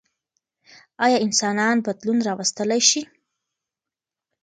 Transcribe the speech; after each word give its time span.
ايا 1.05 1.17
انسانان 1.25 1.77
بدلون 1.85 2.17
راوستلی 2.27 2.81
شي؟ 2.89 3.01